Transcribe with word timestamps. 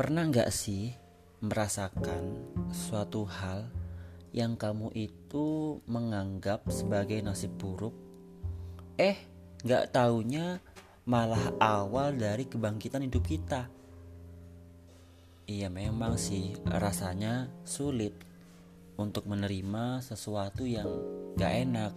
Pernah 0.00 0.32
nggak 0.32 0.48
sih 0.48 0.96
merasakan 1.44 2.32
suatu 2.72 3.28
hal 3.28 3.68
yang 4.32 4.56
kamu 4.56 4.88
itu 4.96 5.76
menganggap 5.84 6.64
sebagai 6.72 7.20
nasib 7.20 7.52
buruk? 7.60 7.92
Eh, 8.96 9.20
nggak 9.60 9.92
taunya 9.92 10.56
malah 11.04 11.52
awal 11.60 12.16
dari 12.16 12.48
kebangkitan 12.48 13.04
hidup 13.04 13.28
kita. 13.28 13.68
Iya 15.44 15.68
memang 15.68 16.16
sih 16.16 16.56
rasanya 16.64 17.52
sulit 17.68 18.16
untuk 18.96 19.28
menerima 19.28 20.00
sesuatu 20.00 20.64
yang 20.64 20.88
gak 21.36 21.52
enak 21.68 21.92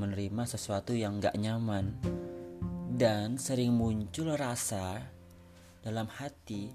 Menerima 0.00 0.48
sesuatu 0.48 0.96
yang 0.96 1.20
gak 1.20 1.34
nyaman 1.34 1.98
Dan 2.94 3.34
sering 3.42 3.74
muncul 3.74 4.38
rasa 4.38 5.15
dalam 5.86 6.10
hati 6.10 6.74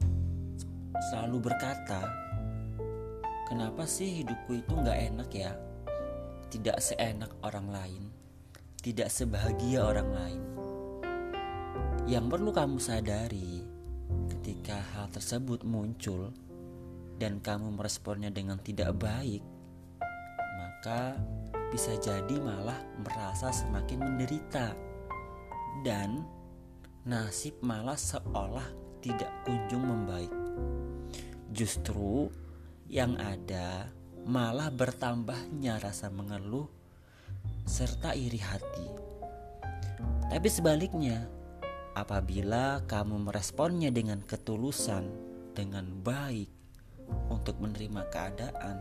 selalu 1.11 1.51
berkata 1.51 1.99
Kenapa 3.51 3.83
sih 3.83 4.23
hidupku 4.23 4.63
itu 4.63 4.71
gak 4.79 4.95
enak 5.11 5.27
ya? 5.35 5.51
Tidak 6.47 6.79
seenak 6.79 7.35
orang 7.43 7.67
lain 7.67 8.03
Tidak 8.79 9.11
sebahagia 9.11 9.83
orang 9.83 10.09
lain. 10.15 10.41
Yang 12.07 12.25
perlu 12.31 12.55
kamu 12.55 12.79
sadari 12.79 13.67
ketika 14.31 14.79
hal 14.95 15.11
tersebut 15.11 15.67
muncul 15.67 16.31
dan 17.19 17.43
kamu 17.43 17.77
meresponnya 17.77 18.33
dengan 18.33 18.57
tidak 18.57 18.97
baik, 18.97 19.45
maka 20.57 21.13
bisa 21.69 21.93
jadi 22.01 22.41
malah 22.41 22.81
merasa 22.97 23.53
semakin 23.53 24.01
menderita 24.01 24.73
dan 25.85 26.25
nasib 27.05 27.53
malah 27.61 27.99
seolah 27.99 28.80
tidak 29.01 29.29
kunjung 29.43 29.83
membaik. 29.83 30.31
Justru 31.51 32.31
yang 32.87 33.17
ada 33.19 33.89
malah 34.23 34.69
bertambahnya 34.69 35.81
rasa 35.81 36.07
mengeluh 36.13 36.69
serta 37.67 38.13
iri 38.15 38.39
hati. 38.39 38.87
Tapi 40.31 40.47
sebaliknya, 40.47 41.27
Apabila 41.91 42.79
kamu 42.87 43.27
meresponnya 43.27 43.91
dengan 43.91 44.23
ketulusan, 44.23 45.11
dengan 45.51 45.91
baik 45.99 46.47
untuk 47.27 47.59
menerima 47.59 48.07
keadaan, 48.07 48.79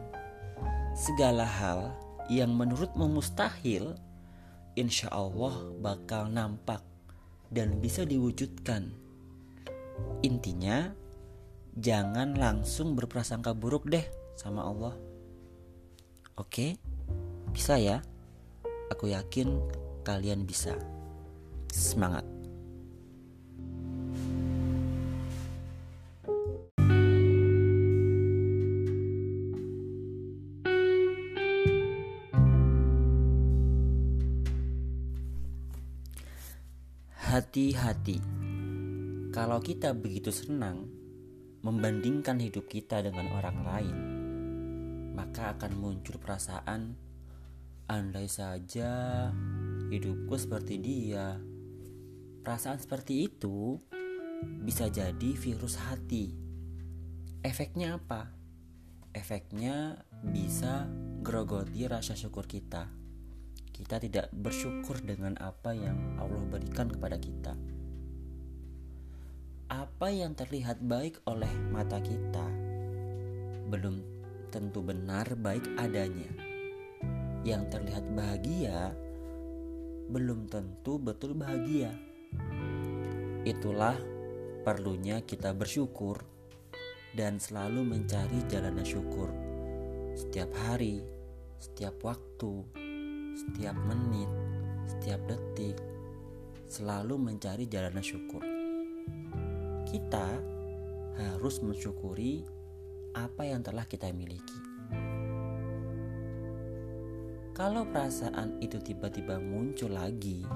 segala 0.95 1.43
hal 1.43 1.91
yang 2.31 2.55
menurutmu 2.55 3.11
mustahil, 3.11 3.99
insya 4.79 5.11
Allah 5.11 5.75
bakal 5.83 6.31
nampak 6.31 6.87
dan 7.51 7.83
bisa 7.83 8.07
diwujudkan. 8.07 8.95
Intinya, 10.21 10.93
jangan 11.77 12.37
langsung 12.37 12.93
berprasangka 12.93 13.57
buruk 13.57 13.89
deh 13.89 14.05
sama 14.37 14.69
Allah. 14.69 14.95
Oke, 16.37 16.77
bisa 17.53 17.81
ya? 17.81 18.05
Aku 18.93 19.09
yakin 19.09 19.61
kalian 20.05 20.45
bisa. 20.45 20.77
Semangat! 21.73 22.25
Hati-hati, 37.31 38.19
kalau 39.31 39.63
kita 39.63 39.95
begitu 39.95 40.35
senang 40.35 40.91
membandingkan 41.63 42.43
hidup 42.43 42.67
kita 42.67 42.99
dengan 42.99 43.31
orang 43.31 43.59
lain, 43.63 43.97
maka 45.15 45.55
akan 45.55 45.79
muncul 45.79 46.19
perasaan, 46.19 46.99
andai 47.87 48.27
saja 48.27 49.31
hidupku 49.95 50.35
seperti 50.35 50.83
dia. 50.83 51.39
Perasaan 52.43 52.83
seperti 52.83 53.31
itu 53.31 53.79
bisa 54.67 54.91
jadi 54.91 55.31
virus 55.39 55.79
hati. 55.79 56.35
Efeknya 57.47 58.03
apa? 58.03 58.35
Efeknya 59.15 60.03
bisa 60.27 60.91
grogoti 61.23 61.87
rasa 61.87 62.19
syukur 62.19 62.51
kita 62.51 63.01
kita 63.81 63.97
tidak 63.97 64.29
bersyukur 64.37 65.01
dengan 65.01 65.41
apa 65.41 65.73
yang 65.73 66.21
Allah 66.21 66.45
berikan 66.53 66.93
kepada 66.93 67.17
kita. 67.17 67.57
Apa 69.71 70.11
yang 70.11 70.35
terlihat 70.35 70.83
baik 70.83 71.23
oleh 71.31 71.47
mata 71.71 72.03
kita 72.03 72.43
belum 73.71 74.03
tentu 74.51 74.83
benar 74.83 75.31
baik 75.39 75.63
adanya. 75.79 76.27
Yang 77.47 77.79
terlihat 77.79 78.03
bahagia 78.11 78.91
belum 80.11 80.51
tentu 80.51 80.99
betul 80.99 81.39
bahagia. 81.39 81.95
Itulah 83.47 83.95
perlunya 84.67 85.23
kita 85.23 85.55
bersyukur 85.55 86.19
dan 87.15 87.39
selalu 87.39 87.87
mencari 87.87 88.43
jalan 88.51 88.83
syukur 88.83 89.31
setiap 90.19 90.51
hari, 90.67 90.99
setiap 91.63 91.95
waktu, 92.03 92.67
setiap 93.39 93.79
menit, 93.87 94.31
setiap 94.91 95.23
detik, 95.31 95.79
selalu 96.67 97.15
mencari 97.23 97.71
jalan 97.71 98.03
syukur. 98.03 98.60
Kita 99.91 100.27
harus 101.19 101.59
mensyukuri 101.67 102.47
apa 103.11 103.43
yang 103.43 103.67
telah 103.67 103.83
kita 103.91 104.07
miliki. 104.15 104.59
Kalau 107.51 107.83
perasaan 107.91 108.63
itu 108.63 108.79
tiba-tiba 108.79 109.43
muncul 109.43 109.91
lagi 109.91 110.47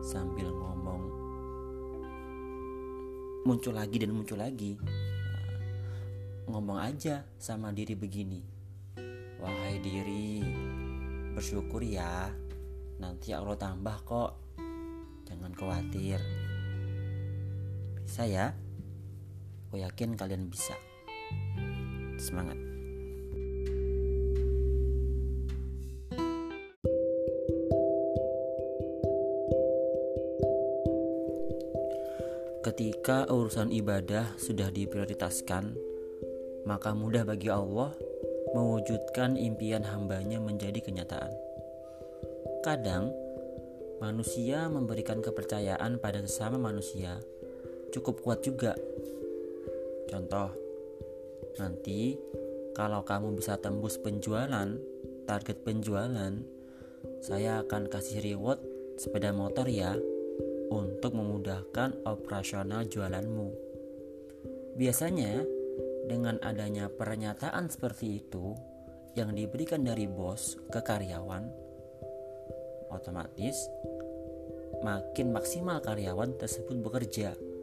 sambil 0.00 0.48
ngomong, 0.48 1.02
muncul 3.44 3.76
lagi 3.76 4.00
dan 4.00 4.16
muncul 4.16 4.40
lagi, 4.40 4.80
ngomong 6.48 6.80
aja 6.80 7.28
sama 7.36 7.68
diri 7.70 7.92
begini, 7.92 8.40
"Wahai 9.38 9.76
diri, 9.78 10.40
bersyukur 11.36 11.84
ya 11.84 12.32
nanti 13.02 13.34
Allah 13.34 13.58
tambah 13.58 13.96
kok 14.06 14.30
jangan 15.26 15.52
khawatir 15.52 16.22
bisa 18.14 18.30
ya. 18.30 18.54
Aku 19.66 19.82
yakin 19.82 20.14
kalian 20.14 20.46
bisa. 20.46 20.70
Semangat. 22.14 22.54
Ketika 32.62 33.26
urusan 33.26 33.74
ibadah 33.74 34.38
sudah 34.38 34.70
diprioritaskan, 34.70 35.74
maka 36.70 36.94
mudah 36.94 37.26
bagi 37.26 37.50
Allah 37.50 37.98
mewujudkan 38.54 39.34
impian 39.34 39.82
hambanya 39.82 40.38
menjadi 40.38 40.78
kenyataan. 40.78 41.34
Kadang, 42.62 43.10
manusia 43.98 44.70
memberikan 44.70 45.18
kepercayaan 45.18 45.98
pada 45.98 46.22
sesama 46.22 46.62
manusia 46.62 47.18
cukup 47.94 48.26
kuat 48.26 48.42
juga. 48.42 48.74
Contoh, 50.10 50.50
nanti 51.62 52.18
kalau 52.74 53.06
kamu 53.06 53.38
bisa 53.38 53.54
tembus 53.62 54.02
penjualan, 54.02 54.66
target 55.30 55.62
penjualan, 55.62 56.34
saya 57.22 57.62
akan 57.62 57.86
kasih 57.86 58.18
reward 58.18 58.58
sepeda 58.98 59.30
motor 59.30 59.70
ya 59.70 59.94
untuk 60.74 61.14
memudahkan 61.14 62.02
operasional 62.02 62.82
jualanmu. 62.90 63.54
Biasanya, 64.74 65.46
dengan 66.10 66.42
adanya 66.42 66.90
pernyataan 66.90 67.70
seperti 67.70 68.18
itu 68.18 68.58
yang 69.14 69.30
diberikan 69.30 69.86
dari 69.86 70.10
bos 70.10 70.58
ke 70.66 70.82
karyawan, 70.82 71.46
otomatis 72.90 73.54
makin 74.82 75.30
maksimal 75.30 75.78
karyawan 75.78 76.34
tersebut 76.34 76.74
bekerja 76.82 77.53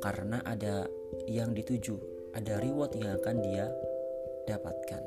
karena 0.00 0.42
ada 0.46 0.86
yang 1.26 1.52
dituju, 1.52 1.96
ada 2.36 2.60
reward 2.62 2.94
yang 2.96 3.16
akan 3.18 3.36
dia 3.42 3.66
dapatkan. 4.46 5.02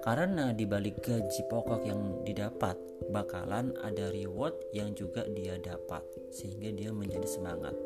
Karena 0.00 0.56
di 0.56 0.64
balik 0.64 1.04
gaji 1.04 1.42
pokok 1.50 1.84
yang 1.84 2.24
didapat, 2.24 2.76
bakalan 3.12 3.76
ada 3.84 4.08
reward 4.08 4.56
yang 4.72 4.96
juga 4.96 5.28
dia 5.28 5.60
dapat, 5.60 6.00
sehingga 6.32 6.72
dia 6.72 6.90
menjadi 6.94 7.28
semangat. 7.28 7.76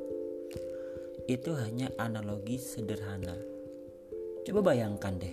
Itu 1.26 1.56
hanya 1.56 1.88
analogi 1.99 2.61
sederhana 2.61 3.55
Coba 4.44 4.61
bayangkan 4.61 5.17
deh, 5.17 5.32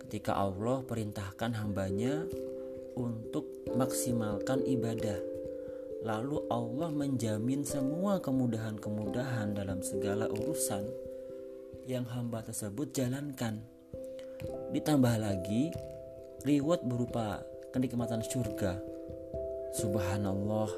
ketika 0.00 0.40
Allah 0.40 0.80
perintahkan 0.88 1.52
hambanya 1.60 2.24
untuk 2.96 3.44
maksimalkan 3.76 4.64
ibadah, 4.64 5.20
lalu 6.04 6.42
Allah 6.52 6.92
menjamin 6.92 7.64
semua 7.64 8.20
kemudahan-kemudahan 8.20 9.56
dalam 9.56 9.80
segala 9.80 10.28
urusan, 10.28 10.84
yang 11.86 12.04
hamba 12.10 12.42
tersebut 12.42 12.90
jalankan. 12.90 13.62
Ditambah 14.74 15.14
lagi 15.22 15.70
reward 16.42 16.82
berupa 16.84 17.40
kenikmatan 17.70 18.20
surga. 18.26 18.76
Subhanallah, 19.78 20.68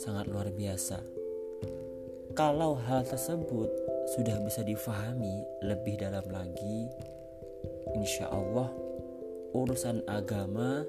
sangat 0.00 0.26
luar 0.32 0.48
biasa. 0.50 0.98
Kalau 2.32 2.80
hal 2.80 3.04
tersebut 3.04 3.68
sudah 4.16 4.40
bisa 4.46 4.64
difahami 4.64 5.42
lebih 5.66 6.00
dalam 6.00 6.24
lagi, 6.32 6.88
insya 7.98 8.30
Allah 8.30 8.72
urusan 9.52 10.06
agama 10.06 10.86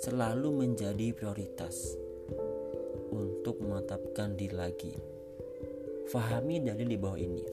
selalu 0.00 0.64
menjadi 0.64 1.10
prioritas 1.12 2.03
untuk 3.14 3.62
menetapkan 3.62 4.34
diri 4.34 4.54
lagi. 4.54 4.94
Fahami 6.10 6.60
dalil 6.60 6.88
di 6.90 6.98
bawah 6.98 7.16
ini. 7.16 7.44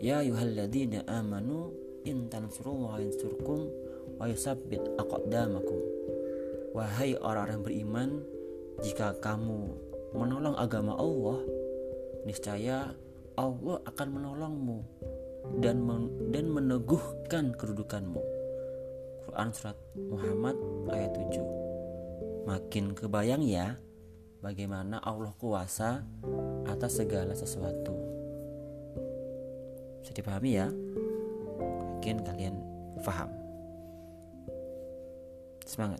Ya 0.00 0.22
ayuhalladzina 0.22 1.04
amanu 1.10 1.74
in 2.06 2.30
tansurullaha 2.30 3.02
yansurkum 3.02 3.68
wa 4.16 4.24
yusabbit 4.30 4.80
aqdamakum. 4.96 5.80
Wahai 6.72 7.16
orang-orang 7.18 7.60
beriman, 7.64 8.10
jika 8.84 9.16
kamu 9.20 9.74
menolong 10.16 10.56
agama 10.56 10.96
Allah, 10.96 11.40
niscaya 12.24 12.92
Allah 13.36 13.76
akan 13.84 14.08
menolongmu 14.12 14.78
dan 15.60 15.80
men 15.84 16.32
dan 16.32 16.48
meneguhkan 16.48 17.52
kedudukanmu. 17.56 18.20
Quran 19.26 19.48
surat 19.52 19.78
Muhammad 19.96 20.56
ayat 20.88 21.12
7. 21.12 22.48
Makin 22.48 22.94
kebayang 22.94 23.42
ya 23.42 23.74
bagaimana 24.46 25.02
Allah 25.02 25.34
kuasa 25.34 26.06
atas 26.70 27.02
segala 27.02 27.34
sesuatu. 27.34 27.90
Bisa 29.98 30.14
dipahami 30.14 30.50
ya? 30.54 30.70
Mungkin 30.70 32.22
kalian 32.22 32.54
paham. 33.02 33.26
Semangat. 35.66 35.98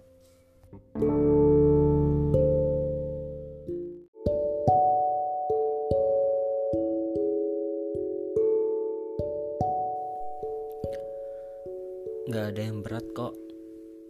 Gak 12.31 12.55
ada 12.55 12.63
yang 12.63 12.79
berat 12.87 13.07
kok 13.11 13.35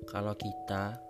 kalau 0.05 0.37
kita 0.37 1.01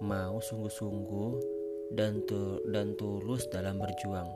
mau 0.00 0.40
sungguh-sungguh 0.40 1.59
dan 1.90 2.22
tu 2.30 2.62
dan 2.70 2.94
tulus 2.94 3.50
dalam 3.50 3.82
berjuang 3.82 4.30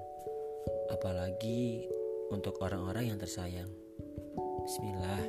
apalagi 0.91 1.87
untuk 2.35 2.59
orang-orang 2.59 3.15
yang 3.15 3.19
tersayang 3.19 3.71
Bismillah 4.65 5.23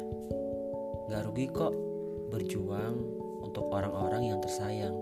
Gak 1.06 1.22
rugi 1.30 1.46
kok 1.54 1.70
berjuang 2.34 2.98
untuk 3.46 3.70
orang-orang 3.70 4.34
yang 4.34 4.40
tersayang 4.42 4.98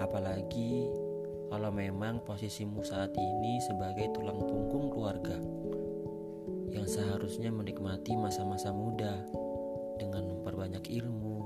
apalagi 0.00 0.88
kalau 1.52 1.68
memang 1.68 2.24
posisimu 2.24 2.80
saat 2.80 3.12
ini 3.12 3.60
sebagai 3.68 4.08
tulang 4.16 4.40
punggung 4.40 4.88
keluarga 4.88 5.36
yang 6.72 6.88
seharusnya 6.88 7.52
menikmati 7.52 8.16
masa-masa 8.16 8.72
muda 8.72 9.24
dengan 9.98 10.30
memperbanyak 10.32 10.84
ilmu, 10.88 11.44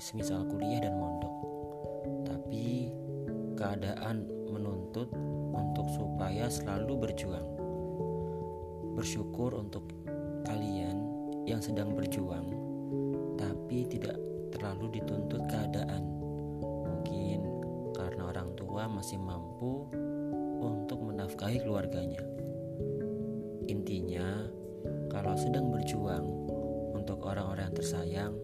semisal 0.00 0.48
kuliah 0.48 0.82
dan 0.82 0.96
mondok. 0.96 1.53
Keadaan 3.64 4.28
menuntut 4.52 5.08
untuk 5.56 5.88
supaya 5.96 6.52
selalu 6.52 7.00
berjuang. 7.00 7.48
Bersyukur 8.92 9.56
untuk 9.56 9.88
kalian 10.44 11.00
yang 11.48 11.64
sedang 11.64 11.96
berjuang, 11.96 12.44
tapi 13.40 13.88
tidak 13.88 14.20
terlalu 14.52 15.00
dituntut 15.00 15.48
keadaan. 15.48 16.04
Mungkin 16.60 17.40
karena 17.96 18.36
orang 18.36 18.52
tua 18.52 18.84
masih 18.84 19.16
mampu 19.16 19.88
untuk 20.60 21.00
menafkahi 21.00 21.64
keluarganya. 21.64 22.20
Intinya, 23.64 24.44
kalau 25.08 25.40
sedang 25.40 25.72
berjuang 25.72 26.28
untuk 26.92 27.16
orang-orang 27.24 27.72
tersayang, 27.72 28.36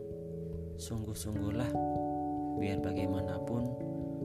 sungguh-sungguhlah 0.80 1.68
biar 2.56 2.80
bagaimanapun 2.80 3.68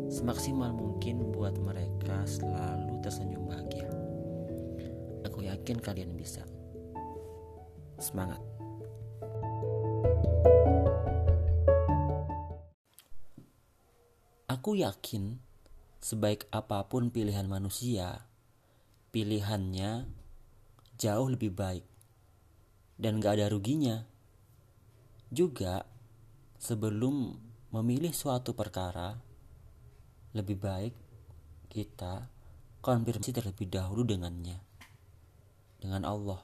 semaksimal 0.09 0.71
mungkin 0.71 1.33
buat 1.33 1.57
mereka 1.57 2.23
selalu 2.25 3.01
tersenyum 3.01 3.49
bahagia. 3.49 3.89
Aku 5.25 5.41
yakin 5.45 5.81
kalian 5.81 6.13
bisa. 6.13 6.45
Semangat. 7.97 8.41
Aku 14.45 14.77
yakin 14.77 15.37
sebaik 16.01 16.49
apa 16.49 16.85
pun 16.89 17.13
pilihan 17.13 17.45
manusia, 17.45 18.25
pilihannya 19.09 20.05
jauh 20.97 21.29
lebih 21.29 21.53
baik 21.53 21.85
dan 22.97 23.19
gak 23.19 23.41
ada 23.41 23.51
ruginya. 23.51 24.05
Juga 25.29 25.85
sebelum 26.57 27.35
memilih 27.73 28.15
suatu 28.15 28.55
perkara, 28.55 29.19
lebih 30.35 30.59
baik 30.59 30.91
kita 31.71 32.27
konfirmasi 32.83 33.31
terlebih 33.31 33.71
dahulu 33.71 34.03
dengannya 34.03 34.59
dengan 35.79 36.03
Allah. 36.03 36.43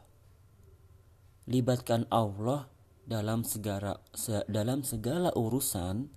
Libatkan 1.51 2.07
Allah 2.07 2.71
dalam 3.03 3.43
segala 3.43 3.99
se, 4.15 4.47
dalam 4.47 4.87
segala 4.87 5.35
urusan 5.35 6.07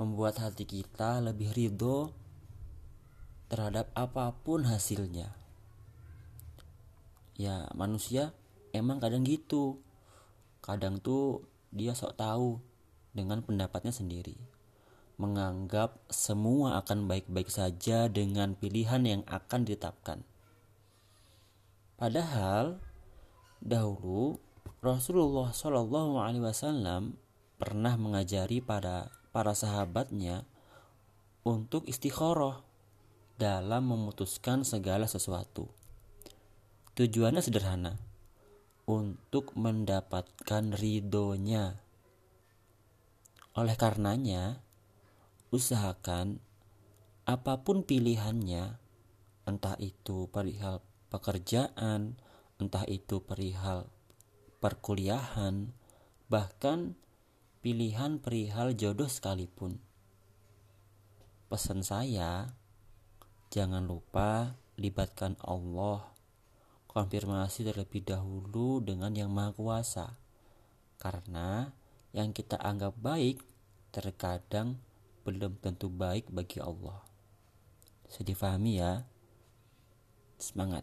membuat 0.00 0.40
hati 0.40 0.64
kita 0.64 1.20
lebih 1.20 1.52
ridho 1.52 2.16
terhadap 3.52 3.92
apa 3.92 4.32
pun 4.40 4.64
hasilnya. 4.64 5.36
Ya 7.36 7.68
manusia 7.76 8.32
emang 8.72 9.04
kadang 9.04 9.28
gitu. 9.28 9.84
Kadang 10.64 10.96
tuh 10.96 11.44
dia 11.68 11.92
sok 11.92 12.16
tahu 12.16 12.56
dengan 13.12 13.44
pendapatnya 13.44 13.92
sendiri 13.92 14.51
menganggap 15.16 16.00
semua 16.08 16.80
akan 16.80 17.08
baik-baik 17.08 17.48
saja 17.52 18.08
dengan 18.08 18.56
pilihan 18.56 19.02
yang 19.04 19.22
akan 19.28 19.68
ditetapkan. 19.68 20.24
Padahal 21.96 22.82
dahulu 23.62 24.40
Rasulullah 24.82 25.54
Shallallahu 25.54 26.18
Alaihi 26.18 26.42
Wasallam 26.42 27.14
pernah 27.60 27.94
mengajari 27.94 28.58
pada 28.58 29.14
para 29.30 29.54
sahabatnya 29.54 30.42
untuk 31.46 31.86
istikharah 31.86 32.62
dalam 33.38 33.86
memutuskan 33.86 34.66
segala 34.66 35.06
sesuatu. 35.06 35.70
Tujuannya 36.98 37.42
sederhana, 37.42 37.96
untuk 38.86 39.54
mendapatkan 39.54 40.74
ridhonya. 40.74 41.78
Oleh 43.54 43.76
karenanya, 43.78 44.60
usahakan 45.52 46.40
apa 47.22 47.62
pun 47.62 47.86
pilihannya, 47.86 48.80
entah 49.46 49.76
itu 49.78 50.26
perihal 50.32 50.82
pekerjaan, 51.12 52.18
entah 52.58 52.82
itu 52.90 53.22
perihal 53.22 53.86
perkuliahan, 54.62 55.74
bahkan 56.30 56.94
pilihan 57.58 58.22
perihal 58.22 58.78
jodoh 58.78 59.10
sekalipun. 59.10 59.82
Pesan 61.50 61.82
saya, 61.82 62.54
jangan 63.50 63.84
lupa 63.84 64.54
libatkan 64.78 65.34
Allah. 65.42 66.14
Konfirmasi 66.86 67.66
terlebih 67.66 68.06
dahulu 68.06 68.78
dengan 68.84 69.16
Yang 69.16 69.30
Maha 69.34 69.50
Kuasa. 69.56 70.06
Karena 71.00 71.66
yang 72.14 72.30
kita 72.30 72.60
anggap 72.60 72.94
baik 73.00 73.42
terkadang 73.90 74.78
belum 75.22 75.62
tentu 75.62 75.86
baik 75.86 76.30
bagi 76.34 76.58
Allah. 76.58 76.98
Bisa 78.06 78.26
difahami 78.26 78.82
ya. 78.82 79.06
Semangat. 80.34 80.82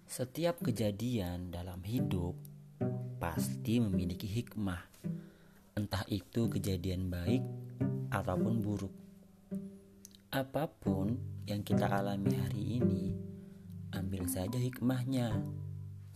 Setiap 0.06 0.62
kejadian 0.62 1.50
dalam 1.54 1.82
hidup 1.86 2.38
pasti 3.18 3.77
memiliki 3.77 4.25
hikmah, 4.25 4.82
entah 5.78 6.02
itu 6.10 6.50
kejadian 6.50 7.14
baik 7.14 7.46
ataupun 8.10 8.66
buruk. 8.66 8.90
Apa 10.34 10.66
pun 10.66 11.14
yang 11.46 11.62
kita 11.62 11.86
alami 11.86 12.34
hari 12.34 12.82
ini, 12.82 13.14
ambil 13.94 14.26
saja 14.26 14.58
hikmahnya. 14.58 15.38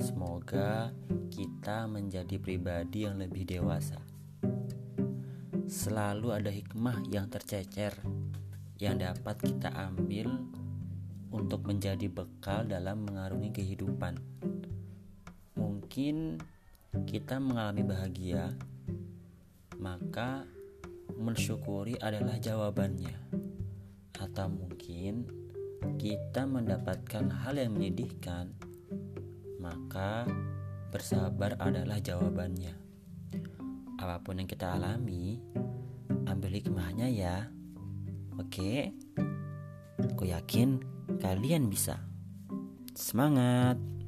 Semoga 0.01 0.89
kita 1.29 1.85
menjadi 1.85 2.41
pribadi 2.41 3.05
yang 3.05 3.21
lebih 3.21 3.45
dewasa. 3.45 4.01
Selalu 5.69 6.41
ada 6.41 6.49
hikmah 6.49 7.05
yang 7.13 7.29
tercecer 7.29 7.93
yang 8.81 8.97
dapat 8.97 9.37
kita 9.45 9.69
ambil 9.77 10.41
untuk 11.29 11.69
menjadi 11.69 12.09
bekal 12.09 12.65
dalam 12.65 13.05
mengarungi 13.05 13.53
kehidupan. 13.53 14.17
Mungkin 15.53 16.41
kita 17.05 17.37
mengalami 17.37 17.85
bahagia, 17.85 18.57
maka 19.81 20.45
mensyukuri 21.17 21.97
adalah 21.97 22.37
jawabannya, 22.37 23.17
atau 24.21 24.47
mungkin 24.47 25.25
kita 25.97 26.45
mendapatkan 26.45 27.25
hal 27.41 27.57
yang 27.57 27.73
menyedihkan, 27.73 28.53
maka 29.57 30.29
bersabar 30.93 31.57
adalah 31.57 31.97
jawabannya. 31.97 32.77
Apa 33.97 34.21
pun 34.21 34.37
yang 34.37 34.49
kita 34.49 34.77
alami, 34.77 35.41
ambil 36.29 36.53
hikmahnya 36.53 37.09
ya. 37.09 37.49
Oke, 38.37 38.93
aku 39.97 40.29
yakin 40.29 40.81
kalian 41.17 41.69
bisa. 41.69 42.01
Semangat! 42.93 44.00